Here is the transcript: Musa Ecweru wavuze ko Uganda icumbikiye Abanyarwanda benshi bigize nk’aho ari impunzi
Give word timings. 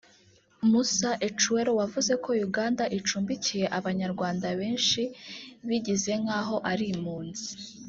Musa 0.69 1.11
Ecweru 1.27 1.71
wavuze 1.79 2.13
ko 2.23 2.29
Uganda 2.47 2.83
icumbikiye 2.97 3.65
Abanyarwanda 3.79 4.47
benshi 4.59 5.01
bigize 5.67 6.11
nk’aho 6.21 6.55
ari 6.71 6.85
impunzi 6.95 7.47